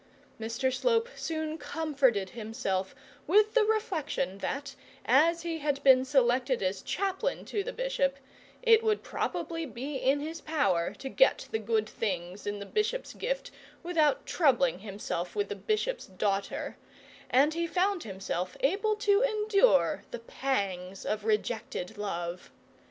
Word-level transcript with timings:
Mr 0.39 0.73
Slope 0.73 1.09
soon 1.15 1.59
comforted 1.59 2.31
himself 2.31 2.95
with 3.27 3.53
the 3.53 3.63
reflection 3.63 4.39
that, 4.39 4.73
as 5.05 5.43
he 5.43 5.59
had 5.59 5.83
been 5.83 6.03
selected 6.05 6.63
as 6.63 6.81
chaplain 6.81 7.45
to 7.45 7.63
the 7.63 7.71
bishop, 7.71 8.17
it 8.63 8.81
would 8.83 9.03
probably 9.03 9.63
be 9.63 9.97
in 9.97 10.19
his 10.19 10.41
power 10.41 10.95
to 10.95 11.07
get 11.07 11.47
the 11.51 11.59
good 11.59 11.87
things 11.87 12.47
in 12.47 12.57
the 12.57 12.65
bishop's 12.65 13.13
gift, 13.13 13.51
without 13.83 14.25
troubling 14.25 14.79
himself 14.79 15.35
with 15.35 15.49
the 15.49 15.55
bishop's 15.55 16.07
daughter; 16.07 16.77
and 17.29 17.53
he 17.53 17.67
found 17.67 18.01
himself 18.01 18.57
able 18.61 18.95
to 18.95 19.21
endure 19.21 20.01
the 20.09 20.17
pangs 20.17 21.05
of 21.05 21.25
rejected 21.25 21.95
love. 21.99 22.49